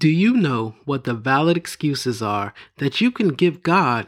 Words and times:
Do 0.00 0.08
you 0.08 0.32
know 0.32 0.76
what 0.86 1.04
the 1.04 1.12
valid 1.12 1.58
excuses 1.58 2.22
are 2.22 2.54
that 2.78 3.02
you 3.02 3.10
can 3.10 3.34
give 3.34 3.62
God 3.62 4.06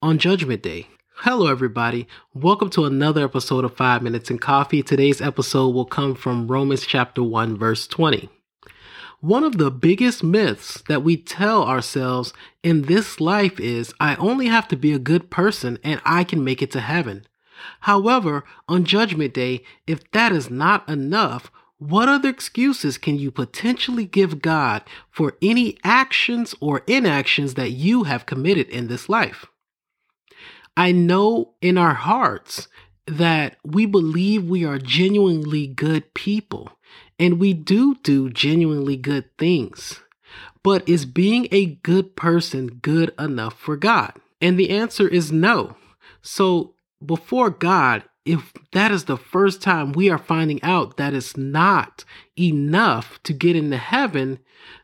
on 0.00 0.16
Judgment 0.16 0.62
Day? 0.62 0.88
Hello, 1.16 1.48
everybody. 1.48 2.08
Welcome 2.32 2.70
to 2.70 2.86
another 2.86 3.22
episode 3.24 3.62
of 3.62 3.76
5 3.76 4.00
Minutes 4.00 4.30
in 4.30 4.38
Coffee. 4.38 4.82
Today's 4.82 5.20
episode 5.20 5.74
will 5.74 5.84
come 5.84 6.14
from 6.14 6.48
Romans 6.48 6.86
chapter 6.86 7.22
1, 7.22 7.58
verse 7.58 7.86
20. 7.86 8.30
One 9.20 9.44
of 9.44 9.58
the 9.58 9.70
biggest 9.70 10.24
myths 10.24 10.82
that 10.88 11.02
we 11.02 11.18
tell 11.18 11.62
ourselves 11.62 12.32
in 12.62 12.84
this 12.84 13.20
life 13.20 13.60
is 13.60 13.92
I 14.00 14.16
only 14.16 14.46
have 14.46 14.66
to 14.68 14.76
be 14.76 14.94
a 14.94 14.98
good 14.98 15.28
person 15.28 15.78
and 15.84 16.00
I 16.06 16.24
can 16.24 16.42
make 16.42 16.62
it 16.62 16.70
to 16.70 16.80
heaven. 16.80 17.26
However, 17.80 18.44
on 18.66 18.84
Judgment 18.84 19.34
Day, 19.34 19.62
if 19.86 20.10
that 20.12 20.32
is 20.32 20.48
not 20.48 20.88
enough, 20.88 21.50
what 21.90 22.08
other 22.08 22.28
excuses 22.28 22.98
can 22.98 23.18
you 23.18 23.30
potentially 23.30 24.06
give 24.06 24.40
God 24.40 24.82
for 25.10 25.36
any 25.42 25.76
actions 25.84 26.54
or 26.60 26.82
inactions 26.86 27.54
that 27.54 27.72
you 27.72 28.04
have 28.04 28.26
committed 28.26 28.68
in 28.68 28.88
this 28.88 29.08
life? 29.08 29.46
I 30.76 30.92
know 30.92 31.54
in 31.60 31.78
our 31.78 31.94
hearts 31.94 32.68
that 33.06 33.56
we 33.64 33.86
believe 33.86 34.44
we 34.44 34.64
are 34.64 34.78
genuinely 34.78 35.66
good 35.66 36.14
people 36.14 36.70
and 37.18 37.38
we 37.38 37.52
do 37.52 37.96
do 37.96 38.30
genuinely 38.30 38.96
good 38.96 39.36
things. 39.36 40.00
But 40.62 40.88
is 40.88 41.04
being 41.04 41.48
a 41.52 41.66
good 41.66 42.16
person 42.16 42.78
good 42.82 43.12
enough 43.18 43.58
for 43.58 43.76
God? 43.76 44.14
And 44.40 44.58
the 44.58 44.70
answer 44.70 45.06
is 45.06 45.30
no. 45.30 45.76
So 46.22 46.74
before 47.04 47.50
God, 47.50 48.04
if 48.24 48.52
that 48.72 48.90
is 48.90 49.04
the 49.04 49.16
first 49.16 49.60
time 49.60 49.92
we 49.92 50.08
are 50.08 50.18
finding 50.18 50.62
out 50.62 50.96
that 50.96 51.14
it's 51.14 51.36
not 51.36 52.04
enough 52.38 53.22
to 53.24 53.32
get 53.32 53.54
into 53.54 53.76
heaven, 53.76 54.38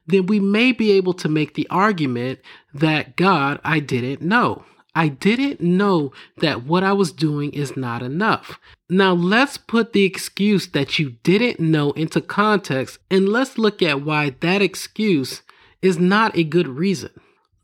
then 0.07 0.27
we 0.27 0.41
may 0.41 0.73
be 0.73 0.93
able 0.93 1.15
to 1.15 1.29
make 1.29 1.55
the 1.55 1.67
argument 1.71 2.41
that 2.75 3.17
God, 3.17 3.61
I 3.65 3.81
didn't 3.81 4.21
know. 4.21 4.65
I 4.95 5.09
didn't 5.09 5.61
know 5.61 6.13
that 6.39 6.65
what 6.65 6.83
I 6.83 6.93
was 6.93 7.13
doing 7.13 7.53
is 7.53 7.77
not 7.77 8.03
enough. 8.03 8.59
Now, 8.89 9.13
let's 9.13 9.57
put 9.57 9.93
the 9.93 10.03
excuse 10.03 10.67
that 10.69 10.99
you 10.99 11.11
didn't 11.23 11.61
know 11.61 11.93
into 11.93 12.21
context 12.21 12.99
and 13.11 13.29
let's 13.29 13.57
look 13.57 13.83
at 13.83 14.03
why 14.03 14.31
that 14.41 14.61
excuse 14.61 15.43
is 15.81 15.99
not 15.99 16.37
a 16.37 16.45
good 16.45 16.69
reason. 16.69 17.11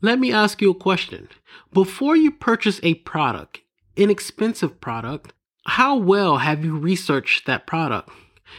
Let 0.01 0.19
me 0.19 0.31
ask 0.31 0.61
you 0.61 0.71
a 0.71 0.75
question. 0.75 1.27
Before 1.73 2.15
you 2.15 2.31
purchase 2.31 2.79
a 2.81 2.95
product, 2.95 3.59
an 3.97 4.09
expensive 4.09 4.79
product, 4.79 5.33
how 5.67 5.95
well 5.95 6.37
have 6.37 6.63
you 6.63 6.77
researched 6.77 7.45
that 7.45 7.67
product? 7.67 8.09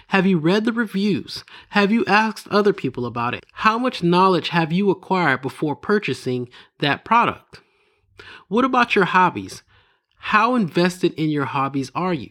Have 0.08 0.26
you 0.26 0.38
read 0.38 0.64
the 0.64 0.72
reviews? 0.72 1.44
Have 1.70 1.90
you 1.90 2.04
asked 2.06 2.46
other 2.48 2.72
people 2.72 3.06
about 3.06 3.34
it? 3.34 3.46
How 3.52 3.78
much 3.78 4.02
knowledge 4.02 4.50
have 4.50 4.72
you 4.72 4.90
acquired 4.90 5.40
before 5.40 5.74
purchasing 5.74 6.48
that 6.80 7.04
product? 7.04 7.60
What 8.48 8.64
about 8.64 8.94
your 8.94 9.06
hobbies? 9.06 9.62
How 10.16 10.54
invested 10.54 11.14
in 11.14 11.30
your 11.30 11.46
hobbies 11.46 11.90
are 11.94 12.14
you? 12.14 12.30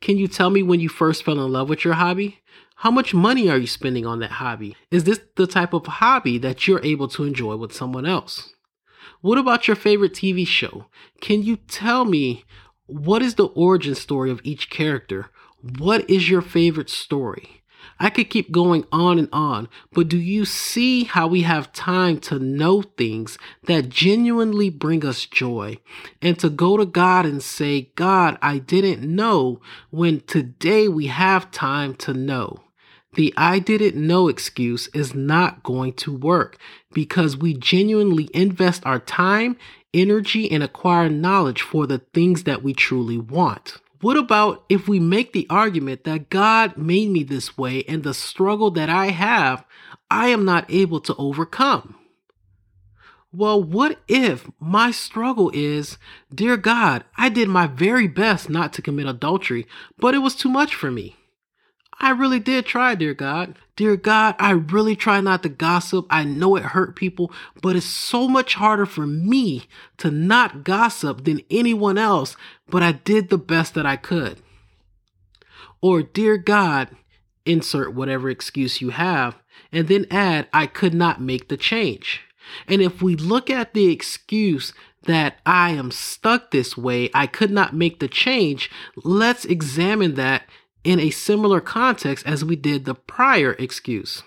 Can 0.00 0.16
you 0.16 0.26
tell 0.26 0.50
me 0.50 0.62
when 0.62 0.80
you 0.80 0.88
first 0.88 1.22
fell 1.22 1.44
in 1.44 1.52
love 1.52 1.68
with 1.68 1.84
your 1.84 1.94
hobby? 1.94 2.40
How 2.76 2.90
much 2.90 3.14
money 3.14 3.48
are 3.48 3.58
you 3.58 3.66
spending 3.66 4.06
on 4.06 4.18
that 4.20 4.32
hobby? 4.32 4.74
Is 4.90 5.04
this 5.04 5.20
the 5.36 5.46
type 5.46 5.72
of 5.72 5.86
hobby 5.86 6.38
that 6.38 6.66
you're 6.66 6.84
able 6.84 7.08
to 7.08 7.24
enjoy 7.24 7.56
with 7.56 7.72
someone 7.72 8.06
else? 8.06 8.52
What 9.20 9.38
about 9.38 9.68
your 9.68 9.76
favorite 9.76 10.14
TV 10.14 10.44
show? 10.46 10.86
Can 11.20 11.44
you 11.44 11.56
tell 11.56 12.04
me 12.04 12.44
what 12.86 13.22
is 13.22 13.36
the 13.36 13.46
origin 13.46 13.94
story 13.94 14.30
of 14.30 14.40
each 14.44 14.70
character? 14.70 15.30
What 15.78 16.08
is 16.10 16.28
your 16.28 16.42
favorite 16.42 16.90
story? 16.90 17.62
I 17.98 18.10
could 18.10 18.30
keep 18.30 18.50
going 18.50 18.84
on 18.90 19.18
and 19.18 19.28
on, 19.32 19.68
but 19.92 20.08
do 20.08 20.18
you 20.18 20.44
see 20.44 21.04
how 21.04 21.26
we 21.26 21.42
have 21.42 21.72
time 21.72 22.18
to 22.20 22.38
know 22.38 22.82
things 22.82 23.38
that 23.64 23.88
genuinely 23.88 24.70
bring 24.70 25.04
us 25.04 25.26
joy 25.26 25.78
and 26.20 26.38
to 26.40 26.50
go 26.50 26.76
to 26.76 26.86
God 26.86 27.26
and 27.26 27.42
say, 27.42 27.92
God, 27.94 28.38
I 28.42 28.58
didn't 28.58 29.02
know 29.02 29.60
when 29.90 30.20
today 30.20 30.88
we 30.88 31.06
have 31.06 31.50
time 31.50 31.94
to 31.96 32.12
know? 32.12 32.62
The 33.14 33.34
I 33.36 33.58
didn't 33.58 33.94
know 33.94 34.28
excuse 34.28 34.88
is 34.94 35.14
not 35.14 35.62
going 35.62 35.92
to 35.94 36.16
work 36.16 36.56
because 36.92 37.36
we 37.36 37.54
genuinely 37.54 38.30
invest 38.32 38.86
our 38.86 38.98
time 38.98 39.56
energy, 39.94 40.50
and 40.50 40.62
acquire 40.62 41.08
knowledge 41.08 41.62
for 41.62 41.86
the 41.86 41.98
things 41.98 42.44
that 42.44 42.62
we 42.62 42.72
truly 42.72 43.18
want. 43.18 43.78
What 44.00 44.16
about 44.16 44.64
if 44.68 44.88
we 44.88 44.98
make 44.98 45.32
the 45.32 45.46
argument 45.48 46.04
that 46.04 46.30
God 46.30 46.76
made 46.76 47.10
me 47.10 47.22
this 47.22 47.56
way 47.56 47.84
and 47.84 48.02
the 48.02 48.14
struggle 48.14 48.70
that 48.72 48.88
I 48.88 49.06
have, 49.06 49.64
I 50.10 50.28
am 50.28 50.44
not 50.44 50.66
able 50.68 51.00
to 51.00 51.14
overcome? 51.16 51.96
Well, 53.32 53.62
what 53.62 54.00
if 54.08 54.50
my 54.60 54.90
struggle 54.90 55.50
is, 55.54 55.96
Dear 56.34 56.56
God, 56.56 57.04
I 57.16 57.28
did 57.28 57.48
my 57.48 57.66
very 57.66 58.06
best 58.06 58.50
not 58.50 58.72
to 58.74 58.82
commit 58.82 59.06
adultery, 59.06 59.66
but 59.98 60.14
it 60.14 60.18
was 60.18 60.34
too 60.34 60.50
much 60.50 60.74
for 60.74 60.90
me? 60.90 61.16
I 62.02 62.10
really 62.10 62.40
did 62.40 62.66
try, 62.66 62.96
dear 62.96 63.14
God. 63.14 63.56
Dear 63.76 63.96
God, 63.96 64.34
I 64.40 64.50
really 64.50 64.96
try 64.96 65.20
not 65.20 65.44
to 65.44 65.48
gossip. 65.48 66.04
I 66.10 66.24
know 66.24 66.56
it 66.56 66.64
hurt 66.64 66.96
people, 66.96 67.32
but 67.62 67.76
it's 67.76 67.86
so 67.86 68.26
much 68.26 68.54
harder 68.54 68.86
for 68.86 69.06
me 69.06 69.66
to 69.98 70.10
not 70.10 70.64
gossip 70.64 71.24
than 71.24 71.42
anyone 71.48 71.96
else, 71.96 72.36
but 72.68 72.82
I 72.82 72.90
did 72.90 73.30
the 73.30 73.38
best 73.38 73.74
that 73.74 73.86
I 73.86 73.94
could. 73.94 74.42
Or, 75.80 76.02
dear 76.02 76.38
God, 76.38 76.88
insert 77.46 77.94
whatever 77.94 78.28
excuse 78.28 78.80
you 78.80 78.90
have, 78.90 79.36
and 79.70 79.86
then 79.86 80.06
add, 80.10 80.48
I 80.52 80.66
could 80.66 80.94
not 80.94 81.20
make 81.20 81.48
the 81.48 81.56
change. 81.56 82.22
And 82.66 82.82
if 82.82 83.00
we 83.00 83.14
look 83.14 83.48
at 83.48 83.74
the 83.74 83.90
excuse 83.90 84.72
that 85.04 85.38
I 85.46 85.70
am 85.70 85.92
stuck 85.92 86.50
this 86.50 86.76
way, 86.76 87.10
I 87.14 87.28
could 87.28 87.52
not 87.52 87.74
make 87.74 88.00
the 88.00 88.08
change, 88.08 88.70
let's 89.04 89.44
examine 89.44 90.14
that 90.14 90.42
in 90.84 91.00
a 91.00 91.10
similar 91.10 91.60
context 91.60 92.26
as 92.26 92.44
we 92.44 92.56
did 92.56 92.84
the 92.84 92.94
prior 92.94 93.52
excuse. 93.58 94.22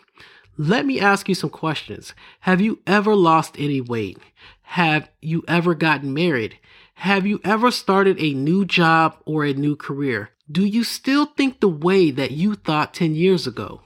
Let 0.57 0.85
me 0.85 0.99
ask 0.99 1.27
you 1.27 1.35
some 1.35 1.49
questions. 1.49 2.13
Have 2.41 2.61
you 2.61 2.79
ever 2.87 3.13
lost 3.15 3.55
any 3.57 3.81
weight? 3.81 4.17
Have 4.63 5.09
you 5.21 5.43
ever 5.47 5.75
gotten 5.75 6.13
married? 6.13 6.57
Have 6.95 7.25
you 7.25 7.41
ever 7.43 7.71
started 7.71 8.17
a 8.19 8.33
new 8.33 8.63
job 8.63 9.17
or 9.25 9.43
a 9.43 9.53
new 9.53 9.75
career? 9.75 10.29
Do 10.49 10.63
you 10.63 10.83
still 10.83 11.25
think 11.25 11.59
the 11.59 11.67
way 11.67 12.09
that 12.11 12.31
you 12.31 12.55
thought 12.55 12.93
10 12.93 13.15
years 13.15 13.45
ago? 13.45 13.81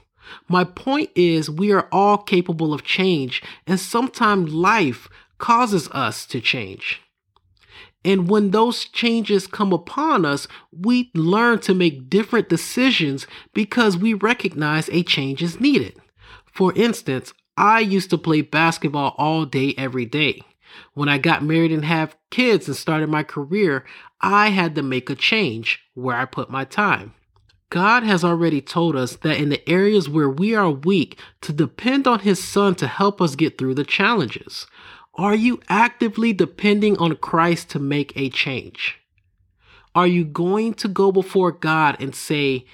My 0.48 0.62
point 0.62 1.10
is, 1.16 1.50
we 1.50 1.72
are 1.72 1.88
all 1.90 2.18
capable 2.18 2.72
of 2.72 2.84
change, 2.84 3.42
and 3.66 3.80
sometimes 3.80 4.54
life 4.54 5.08
causes 5.38 5.88
us 5.88 6.24
to 6.26 6.40
change. 6.40 7.02
And 8.04 8.28
when 8.28 8.50
those 8.50 8.86
changes 8.86 9.46
come 9.46 9.72
upon 9.72 10.24
us, 10.24 10.48
we 10.72 11.10
learn 11.14 11.58
to 11.60 11.74
make 11.74 12.08
different 12.08 12.48
decisions 12.48 13.26
because 13.52 13.96
we 13.96 14.14
recognize 14.14 14.88
a 14.88 15.02
change 15.02 15.42
is 15.42 15.60
needed. 15.60 16.00
For 16.46 16.72
instance, 16.74 17.34
I 17.56 17.80
used 17.80 18.10
to 18.10 18.18
play 18.18 18.40
basketball 18.40 19.14
all 19.18 19.44
day, 19.44 19.74
every 19.76 20.06
day. 20.06 20.42
When 20.94 21.08
I 21.08 21.18
got 21.18 21.42
married 21.42 21.72
and 21.72 21.84
have 21.84 22.16
kids 22.30 22.68
and 22.68 22.76
started 22.76 23.08
my 23.08 23.22
career, 23.22 23.84
I 24.20 24.48
had 24.48 24.74
to 24.76 24.82
make 24.82 25.10
a 25.10 25.14
change 25.14 25.80
where 25.94 26.16
I 26.16 26.24
put 26.24 26.50
my 26.50 26.64
time. 26.64 27.14
God 27.70 28.02
has 28.02 28.24
already 28.24 28.60
told 28.60 28.96
us 28.96 29.16
that 29.16 29.36
in 29.36 29.48
the 29.48 29.68
areas 29.68 30.08
where 30.08 30.28
we 30.28 30.54
are 30.54 30.70
weak, 30.70 31.18
to 31.42 31.52
depend 31.52 32.06
on 32.06 32.20
His 32.20 32.42
Son 32.42 32.74
to 32.76 32.88
help 32.88 33.20
us 33.20 33.36
get 33.36 33.58
through 33.58 33.74
the 33.74 33.84
challenges. 33.84 34.66
Are 35.14 35.34
you 35.34 35.60
actively 35.68 36.32
depending 36.32 36.96
on 36.98 37.16
Christ 37.16 37.70
to 37.70 37.78
make 37.78 38.12
a 38.16 38.30
change? 38.30 38.98
Are 39.94 40.06
you 40.06 40.24
going 40.24 40.74
to 40.74 40.88
go 40.88 41.10
before 41.10 41.50
God 41.52 41.96
and 42.00 42.14
say, 42.14 42.64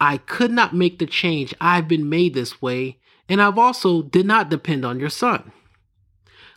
I 0.00 0.18
could 0.18 0.50
not 0.50 0.74
make 0.74 0.98
the 0.98 1.06
change. 1.06 1.54
I've 1.60 1.88
been 1.88 2.08
made 2.08 2.34
this 2.34 2.62
way, 2.62 2.98
and 3.28 3.42
I've 3.42 3.58
also 3.58 4.02
did 4.02 4.26
not 4.26 4.48
depend 4.48 4.84
on 4.84 5.00
your 5.00 5.10
son. 5.10 5.52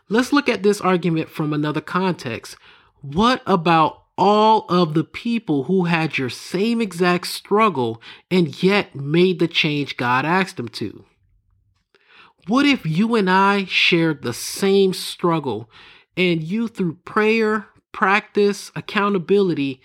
Let's 0.10 0.34
look 0.34 0.50
at 0.50 0.64
this 0.64 0.82
argument 0.82 1.30
from 1.30 1.54
another 1.54 1.82
context. 1.82 2.56
What 3.02 3.42
about 3.48 4.04
all 4.18 4.66
of 4.70 4.94
the 4.94 5.04
people 5.04 5.64
who 5.64 5.86
had 5.86 6.18
your 6.18 6.30
same 6.30 6.82
exact 6.82 7.28
struggle 7.28 8.02
and 8.30 8.62
yet 8.62 8.94
made 8.94 9.40
the 9.40 9.48
change 9.48 9.98
God 9.98 10.26
asked 10.26 10.58
them 10.58 10.68
to? 10.70 11.06
What 12.48 12.66
if 12.66 12.86
you 12.86 13.16
and 13.16 13.30
I 13.30 13.66
shared 13.66 14.22
the 14.22 14.34
same 14.34 14.94
struggle 14.94 15.70
and 16.18 16.44
you, 16.44 16.68
through 16.68 16.96
prayer, 17.06 17.68
practice, 17.92 18.72
accountability, 18.76 19.82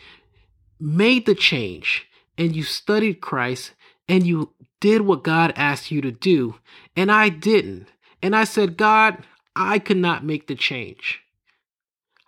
made 0.80 1.26
the 1.26 1.34
change 1.34 2.06
and 2.38 2.54
you 2.54 2.62
studied 2.62 3.20
Christ 3.20 3.72
and 4.08 4.26
you 4.26 4.52
did 4.80 5.02
what 5.02 5.24
God 5.24 5.52
asked 5.56 5.90
you 5.90 6.00
to 6.02 6.12
do, 6.12 6.56
and 6.94 7.10
I 7.10 7.28
didn't. 7.28 7.88
And 8.22 8.36
I 8.36 8.44
said, 8.44 8.76
God, 8.76 9.24
I 9.54 9.78
could 9.78 9.96
not 9.96 10.24
make 10.24 10.46
the 10.46 10.54
change. 10.54 11.22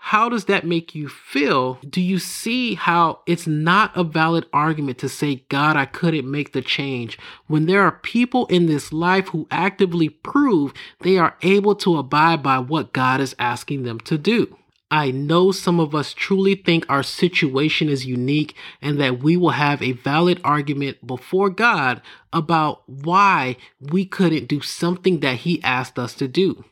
How 0.01 0.29
does 0.29 0.47
that 0.47 0.65
make 0.65 0.95
you 0.95 1.09
feel? 1.09 1.79
Do 1.87 2.01
you 2.01 2.19
see 2.19 2.75
how 2.75 3.21
it's 3.27 3.47
not 3.47 3.95
a 3.95 4.05
valid 4.05 4.47
argument 4.53 4.99
to 4.99 5.09
say, 5.09 5.45
God, 5.49 5.77
I 5.77 5.85
couldn't 5.85 6.31
make 6.31 6.53
the 6.53 6.63
change 6.63 7.19
when 7.47 7.67
there 7.67 7.83
are 7.83 7.93
people 7.93 8.47
in 8.47 8.67
this 8.67 8.93
life 8.93 9.29
who 9.29 9.47
actively 9.51 10.09
prove 10.09 10.73
they 11.01 11.19
are 11.19 11.37
able 11.43 11.75
to 11.77 11.99
abide 11.99 12.43
by 12.43 12.59
what 12.59 12.93
God 12.93 13.21
is 13.21 13.35
asking 13.39 13.83
them 13.83 14.01
to 14.01 14.17
do? 14.17 14.57
I 14.91 15.11
know 15.11 15.53
some 15.53 15.81
of 15.81 15.95
us 15.95 16.15
truly 16.15 16.55
think 16.55 16.87
our 16.89 17.03
situation 17.03 17.91
is 17.91 18.07
unique 18.07 18.55
and 18.81 18.99
that 19.01 19.19
we 19.23 19.37
will 19.37 19.51
have 19.51 19.83
a 19.83 19.93
valid 19.93 20.41
argument 20.43 21.07
before 21.07 21.51
God 21.51 22.01
about 22.33 22.89
why 22.89 23.57
we 23.81 24.07
couldn't 24.07 24.49
do 24.49 24.63
something 24.63 25.21
that 25.21 25.39
He 25.39 25.63
asked 25.63 25.99
us 25.99 26.15
to 26.15 26.29
do. 26.29 26.65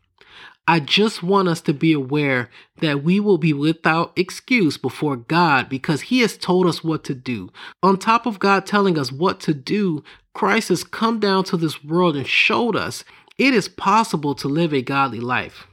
I 0.69 0.81
just 0.81 1.23
want 1.23 1.49
us 1.49 1.61
to 1.63 1.73
be 1.73 1.93
aware 1.93 2.51
that 2.81 3.05
we 3.05 3.21
will 3.21 3.39
be 3.39 3.53
without 3.53 4.13
excuse 4.17 4.77
before 4.77 5.17
God 5.17 5.69
because 5.69 6.03
He 6.03 6.21
has 6.21 6.37
told 6.37 6.67
us 6.67 6.83
what 6.83 7.05
to 7.05 7.15
do. 7.15 7.51
On 7.83 7.97
top 7.97 8.27
of 8.27 8.41
God 8.41 8.67
telling 8.67 8.99
us 8.99 9.13
what 9.13 9.39
to 9.41 9.55
do, 9.55 10.03
Christ 10.35 10.71
has 10.71 10.83
come 10.83 11.21
down 11.21 11.45
to 11.45 11.57
this 11.57 11.85
world 11.85 12.17
and 12.17 12.27
showed 12.27 12.75
us 12.75 13.05
it 13.39 13.55
is 13.55 13.69
possible 13.69 14.35
to 14.35 14.49
live 14.49 14.73
a 14.73 14.83
godly 14.83 15.21
life. 15.21 15.67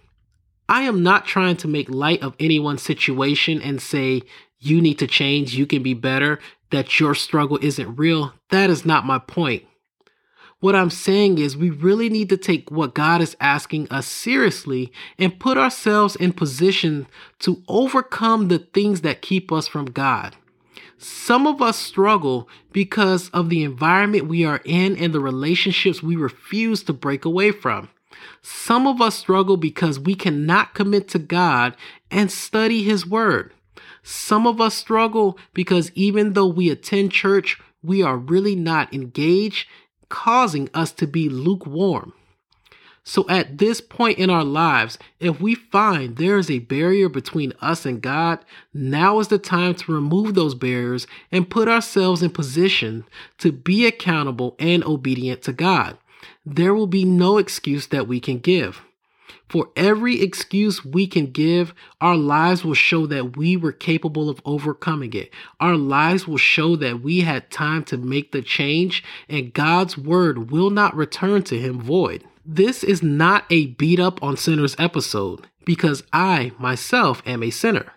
I 0.69 0.83
am 0.83 1.01
not 1.01 1.25
trying 1.25 1.57
to 1.57 1.67
make 1.67 1.89
light 1.89 2.21
of 2.21 2.35
anyone's 2.39 2.83
situation 2.83 3.61
and 3.61 3.81
say, 3.81 4.21
you 4.59 4.79
need 4.79 4.99
to 4.99 5.07
change, 5.07 5.55
you 5.55 5.65
can 5.65 5.83
be 5.83 5.93
better, 5.93 6.39
that 6.71 6.99
your 6.99 7.15
struggle 7.15 7.59
isn't 7.61 7.95
real. 7.95 8.33
That 8.49 8.69
is 8.69 8.85
not 8.85 9.05
my 9.05 9.19
point. 9.19 9.63
What 10.63 10.77
I'm 10.77 10.91
saying 10.91 11.39
is, 11.39 11.57
we 11.57 11.71
really 11.71 12.07
need 12.07 12.29
to 12.29 12.37
take 12.37 12.71
what 12.71 12.93
God 12.93 13.19
is 13.19 13.35
asking 13.41 13.89
us 13.89 14.07
seriously 14.07 14.93
and 15.19 15.37
put 15.37 15.57
ourselves 15.57 16.15
in 16.15 16.31
position 16.31 17.05
to 17.39 17.61
overcome 17.67 18.47
the 18.47 18.59
things 18.59 19.01
that 19.01 19.21
keep 19.21 19.51
us 19.51 19.67
from 19.67 19.87
God. 19.87 20.37
Some 20.97 21.47
of 21.47 21.61
us 21.61 21.77
struggle 21.77 22.47
because 22.71 23.27
of 23.31 23.49
the 23.49 23.61
environment 23.61 24.29
we 24.29 24.45
are 24.45 24.61
in 24.63 24.95
and 24.95 25.13
the 25.13 25.19
relationships 25.19 26.01
we 26.01 26.15
refuse 26.15 26.81
to 26.83 26.93
break 26.93 27.25
away 27.25 27.51
from. 27.51 27.89
Some 28.41 28.87
of 28.87 29.01
us 29.01 29.15
struggle 29.15 29.57
because 29.57 29.99
we 29.99 30.15
cannot 30.15 30.75
commit 30.75 31.09
to 31.09 31.19
God 31.19 31.75
and 32.09 32.31
study 32.31 32.83
His 32.83 33.05
Word. 33.05 33.53
Some 34.01 34.47
of 34.47 34.61
us 34.61 34.75
struggle 34.75 35.37
because 35.53 35.91
even 35.93 36.31
though 36.31 36.47
we 36.47 36.69
attend 36.69 37.11
church, 37.11 37.59
we 37.83 38.01
are 38.01 38.15
really 38.15 38.55
not 38.55 38.93
engaged, 38.93 39.67
causing 40.13 40.69
us 40.73 40.91
to 40.93 41.07
be 41.07 41.27
lukewarm. 41.27 42.13
So 43.03 43.27
at 43.27 43.57
this 43.57 43.81
point 43.81 44.17
in 44.17 44.29
our 44.29 44.45
lives, 44.45 44.97
if 45.19 45.41
we 45.41 45.55
find 45.55 46.15
there 46.15 46.37
is 46.37 46.49
a 46.49 46.59
barrier 46.59 47.09
between 47.09 47.51
us 47.59 47.85
and 47.85 48.01
God, 48.01 48.39
now 48.73 49.19
is 49.19 49.27
the 49.27 49.37
time 49.37 49.75
to 49.75 49.93
remove 49.93 50.35
those 50.35 50.55
barriers 50.55 51.05
and 51.31 51.49
put 51.49 51.67
ourselves 51.67 52.23
in 52.23 52.29
position 52.29 53.03
to 53.39 53.51
be 53.51 53.85
accountable 53.85 54.55
and 54.57 54.85
obedient 54.85 55.41
to 55.41 55.51
God 55.51 55.97
there 56.45 56.73
will 56.73 56.87
be 56.87 57.05
no 57.05 57.37
excuse 57.37 57.87
that 57.87 58.07
we 58.07 58.19
can 58.19 58.39
give. 58.39 58.81
For 59.53 59.69
every 59.75 60.19
excuse 60.19 60.83
we 60.83 61.05
can 61.05 61.27
give, 61.27 61.75
our 62.01 62.17
lives 62.17 62.65
will 62.65 62.73
show 62.73 63.05
that 63.05 63.37
we 63.37 63.55
were 63.55 63.71
capable 63.71 64.27
of 64.27 64.41
overcoming 64.45 65.13
it. 65.13 65.31
Our 65.59 65.77
lives 65.77 66.27
will 66.27 66.39
show 66.39 66.75
that 66.77 67.01
we 67.03 67.19
had 67.19 67.51
time 67.51 67.83
to 67.83 67.97
make 67.97 68.31
the 68.31 68.41
change, 68.41 69.03
and 69.29 69.53
God's 69.53 69.95
word 69.95 70.49
will 70.49 70.71
not 70.71 70.95
return 70.95 71.43
to 71.43 71.59
him 71.59 71.79
void. 71.79 72.23
This 72.43 72.83
is 72.83 73.03
not 73.03 73.45
a 73.51 73.67
beat 73.67 73.99
up 73.99 74.23
on 74.23 74.37
sinners 74.37 74.75
episode 74.79 75.45
because 75.65 76.01
I 76.11 76.53
myself 76.57 77.21
am 77.23 77.43
a 77.43 77.51
sinner. 77.51 77.93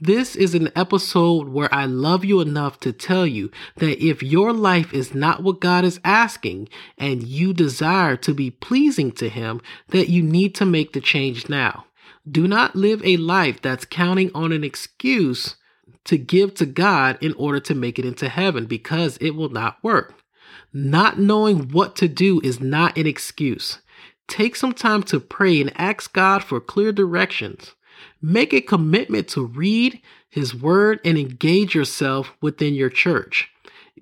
This 0.00 0.36
is 0.36 0.54
an 0.54 0.70
episode 0.74 1.48
where 1.48 1.72
I 1.74 1.84
love 1.86 2.24
you 2.24 2.40
enough 2.40 2.80
to 2.80 2.92
tell 2.92 3.26
you 3.26 3.50
that 3.76 4.04
if 4.04 4.22
your 4.22 4.52
life 4.52 4.92
is 4.92 5.14
not 5.14 5.42
what 5.42 5.60
God 5.60 5.84
is 5.84 6.00
asking 6.04 6.68
and 6.98 7.22
you 7.22 7.52
desire 7.52 8.16
to 8.18 8.34
be 8.34 8.50
pleasing 8.50 9.12
to 9.12 9.28
Him, 9.28 9.60
that 9.88 10.08
you 10.08 10.22
need 10.22 10.54
to 10.56 10.66
make 10.66 10.92
the 10.92 11.00
change 11.00 11.48
now. 11.48 11.86
Do 12.30 12.46
not 12.46 12.76
live 12.76 13.04
a 13.04 13.16
life 13.16 13.60
that's 13.62 13.84
counting 13.84 14.30
on 14.34 14.52
an 14.52 14.64
excuse 14.64 15.56
to 16.04 16.18
give 16.18 16.54
to 16.54 16.66
God 16.66 17.18
in 17.20 17.34
order 17.34 17.60
to 17.60 17.74
make 17.74 17.98
it 17.98 18.04
into 18.04 18.28
heaven 18.28 18.66
because 18.66 19.16
it 19.18 19.30
will 19.30 19.48
not 19.48 19.82
work. 19.82 20.14
Not 20.72 21.18
knowing 21.18 21.68
what 21.70 21.96
to 21.96 22.08
do 22.08 22.40
is 22.42 22.60
not 22.60 22.96
an 22.96 23.06
excuse. 23.06 23.80
Take 24.28 24.54
some 24.54 24.72
time 24.72 25.02
to 25.04 25.18
pray 25.18 25.60
and 25.60 25.72
ask 25.78 26.12
God 26.12 26.44
for 26.44 26.60
clear 26.60 26.92
directions. 26.92 27.74
Make 28.22 28.52
a 28.52 28.60
commitment 28.60 29.28
to 29.28 29.44
read 29.44 30.00
His 30.28 30.54
Word 30.54 31.00
and 31.04 31.16
engage 31.16 31.74
yourself 31.74 32.32
within 32.40 32.74
your 32.74 32.90
church. 32.90 33.50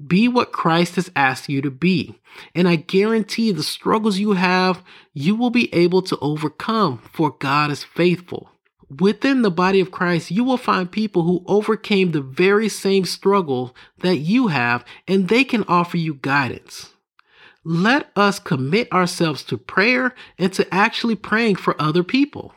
Be 0.06 0.28
what 0.28 0.52
Christ 0.52 0.96
has 0.96 1.10
asked 1.16 1.48
you 1.48 1.60
to 1.62 1.70
be. 1.70 2.18
And 2.54 2.68
I 2.68 2.76
guarantee 2.76 3.50
the 3.50 3.62
struggles 3.62 4.18
you 4.18 4.32
have, 4.32 4.82
you 5.12 5.34
will 5.34 5.50
be 5.50 5.72
able 5.74 6.02
to 6.02 6.18
overcome, 6.20 6.98
for 7.12 7.30
God 7.30 7.70
is 7.70 7.82
faithful. 7.84 8.50
Within 8.88 9.42
the 9.42 9.50
body 9.50 9.80
of 9.80 9.90
Christ, 9.90 10.30
you 10.30 10.44
will 10.44 10.56
find 10.56 10.90
people 10.90 11.22
who 11.22 11.44
overcame 11.46 12.12
the 12.12 12.22
very 12.22 12.68
same 12.68 13.04
struggle 13.04 13.74
that 13.98 14.18
you 14.18 14.48
have, 14.48 14.84
and 15.06 15.28
they 15.28 15.44
can 15.44 15.64
offer 15.68 15.96
you 15.96 16.14
guidance. 16.14 16.94
Let 17.64 18.08
us 18.16 18.38
commit 18.38 18.90
ourselves 18.92 19.42
to 19.44 19.58
prayer 19.58 20.14
and 20.38 20.52
to 20.54 20.72
actually 20.72 21.16
praying 21.16 21.56
for 21.56 21.80
other 21.80 22.02
people. 22.02 22.54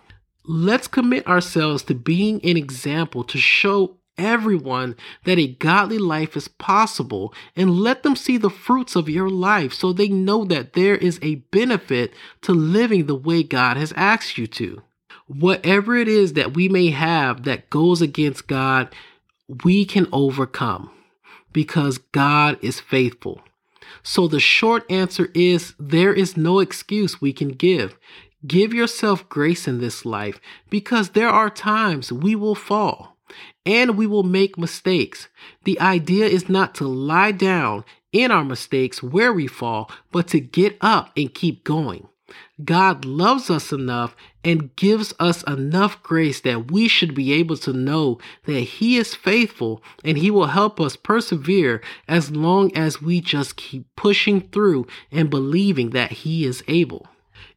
Let's 0.53 0.89
commit 0.89 1.25
ourselves 1.27 1.81
to 1.83 1.95
being 1.95 2.43
an 2.43 2.57
example 2.57 3.23
to 3.23 3.37
show 3.37 3.95
everyone 4.17 4.97
that 5.23 5.39
a 5.39 5.47
godly 5.47 5.97
life 5.97 6.35
is 6.35 6.49
possible 6.49 7.33
and 7.55 7.79
let 7.79 8.03
them 8.03 8.17
see 8.17 8.35
the 8.35 8.49
fruits 8.49 8.97
of 8.97 9.07
your 9.07 9.29
life 9.29 9.71
so 9.71 9.93
they 9.93 10.09
know 10.09 10.43
that 10.43 10.73
there 10.73 10.97
is 10.97 11.19
a 11.21 11.35
benefit 11.35 12.13
to 12.41 12.51
living 12.51 13.05
the 13.05 13.15
way 13.15 13.43
God 13.43 13.77
has 13.77 13.93
asked 13.93 14.37
you 14.37 14.45
to. 14.47 14.81
Whatever 15.25 15.95
it 15.95 16.09
is 16.09 16.33
that 16.33 16.53
we 16.53 16.67
may 16.67 16.89
have 16.89 17.45
that 17.45 17.69
goes 17.69 18.01
against 18.01 18.47
God, 18.47 18.93
we 19.63 19.85
can 19.85 20.05
overcome 20.11 20.91
because 21.53 21.97
God 21.97 22.57
is 22.61 22.81
faithful. 22.81 23.41
So 24.03 24.27
the 24.27 24.41
short 24.41 24.83
answer 24.91 25.29
is 25.33 25.75
there 25.79 26.13
is 26.13 26.35
no 26.35 26.59
excuse 26.59 27.21
we 27.21 27.31
can 27.31 27.49
give. 27.49 27.97
Give 28.45 28.73
yourself 28.73 29.29
grace 29.29 29.67
in 29.67 29.79
this 29.79 30.03
life 30.05 30.39
because 30.69 31.09
there 31.09 31.29
are 31.29 31.49
times 31.49 32.11
we 32.11 32.35
will 32.35 32.55
fall 32.55 33.17
and 33.65 33.97
we 33.97 34.07
will 34.07 34.23
make 34.23 34.57
mistakes. 34.57 35.27
The 35.63 35.79
idea 35.79 36.25
is 36.25 36.49
not 36.49 36.73
to 36.75 36.87
lie 36.87 37.31
down 37.31 37.85
in 38.11 38.31
our 38.31 38.43
mistakes 38.43 39.03
where 39.03 39.31
we 39.31 39.47
fall, 39.47 39.91
but 40.11 40.27
to 40.29 40.39
get 40.39 40.77
up 40.81 41.11
and 41.15 41.33
keep 41.33 41.63
going. 41.63 42.07
God 42.63 43.05
loves 43.05 43.49
us 43.49 43.71
enough 43.71 44.15
and 44.43 44.75
gives 44.75 45.13
us 45.19 45.43
enough 45.43 46.01
grace 46.01 46.41
that 46.41 46.71
we 46.71 46.87
should 46.87 47.13
be 47.13 47.33
able 47.33 47.57
to 47.57 47.73
know 47.73 48.19
that 48.45 48.61
He 48.61 48.97
is 48.97 49.15
faithful 49.15 49.83
and 50.03 50.17
He 50.17 50.31
will 50.31 50.47
help 50.47 50.79
us 50.79 50.95
persevere 50.95 51.81
as 52.07 52.31
long 52.31 52.75
as 52.75 53.01
we 53.01 53.21
just 53.21 53.55
keep 53.55 53.85
pushing 53.95 54.41
through 54.41 54.87
and 55.11 55.29
believing 55.29 55.91
that 55.91 56.11
He 56.11 56.45
is 56.45 56.63
able. 56.67 57.07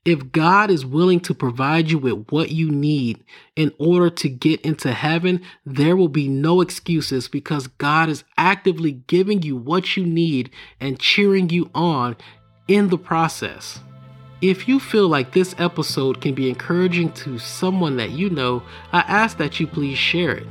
If 0.05 0.33
God 0.33 0.71
is 0.71 0.85
willing 0.85 1.21
to 1.21 1.33
provide 1.33 1.91
you 1.91 1.97
with 1.99 2.27
what 2.29 2.51
you 2.51 2.71
need 2.71 3.25
in 3.57 3.73
order 3.79 4.11
to 4.11 4.29
get 4.29 4.61
into 4.61 4.93
heaven, 4.93 5.41
there 5.65 5.97
will 5.97 6.09
be 6.09 6.29
no 6.29 6.61
excuses 6.61 7.27
because 7.27 7.69
God 7.69 8.11
is 8.11 8.23
actively 8.37 8.93
giving 9.07 9.43
you 9.43 9.57
what 9.57 9.97
you 9.97 10.05
need 10.05 10.51
and 10.79 11.01
cheering 11.01 11.49
you 11.49 11.71
on 11.75 12.17
in 12.69 12.89
the 12.89 12.99
process. 12.99 13.81
If 14.43 14.69
you 14.69 14.79
feel 14.79 15.09
like 15.09 15.33
this 15.33 15.55
episode 15.57 16.21
can 16.21 16.35
be 16.35 16.51
encouraging 16.51 17.13
to 17.13 17.39
someone 17.39 17.97
that 17.97 18.11
you 18.11 18.29
know, 18.29 18.63
I 18.93 19.01
ask 19.01 19.39
that 19.39 19.59
you 19.59 19.67
please 19.67 19.97
share 19.97 20.33
it. 20.33 20.47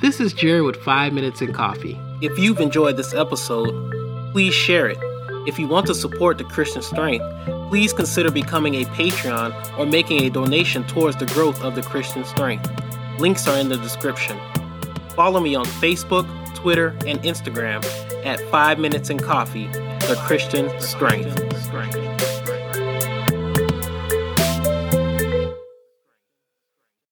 This 0.00 0.18
is 0.18 0.32
Jared 0.32 0.64
with 0.64 0.82
5 0.82 1.12
Minutes 1.12 1.42
in 1.42 1.52
Coffee. 1.52 1.96
If 2.22 2.36
you've 2.40 2.60
enjoyed 2.60 2.96
this 2.96 3.14
episode, 3.14 4.32
please 4.32 4.52
share 4.52 4.88
it. 4.88 4.98
If 5.46 5.60
you 5.60 5.68
want 5.68 5.86
to 5.86 5.94
support 5.94 6.38
the 6.38 6.44
Christian 6.44 6.82
Strength, 6.82 7.24
please 7.68 7.92
consider 7.92 8.32
becoming 8.32 8.74
a 8.74 8.84
Patreon 8.86 9.78
or 9.78 9.86
making 9.86 10.24
a 10.24 10.28
donation 10.28 10.82
towards 10.88 11.16
the 11.18 11.26
growth 11.26 11.62
of 11.62 11.76
the 11.76 11.82
Christian 11.82 12.24
Strength. 12.24 12.68
Links 13.20 13.46
are 13.46 13.56
in 13.56 13.68
the 13.68 13.76
description. 13.76 14.36
Follow 15.10 15.38
me 15.38 15.54
on 15.54 15.64
Facebook, 15.64 16.26
Twitter, 16.56 16.88
and 17.06 17.22
Instagram 17.22 17.84
at 18.24 18.40
5 18.50 18.80
Minutes 18.80 19.08
in 19.08 19.20
Coffee, 19.20 19.68
the 19.68 20.20
Christian 20.26 20.68
Strength. 20.80 21.45